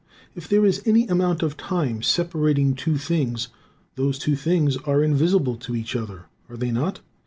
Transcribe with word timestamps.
If 0.33 0.49
there 0.49 0.65
is 0.65 0.81
any 0.87 1.05
amount 1.07 1.43
of 1.43 1.55
time 1.57 2.01
separating 2.01 2.73
two 2.73 2.97
things, 2.97 3.49
those 3.95 4.17
two 4.17 4.35
things 4.35 4.75
are 4.77 5.03
invisible 5.03 5.57
to 5.57 5.75
each 5.75 5.95
other, 5.95 6.23
are 6.49 6.57
they 6.57 6.71
not? 6.71 7.01